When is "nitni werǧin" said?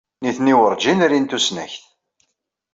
0.23-0.99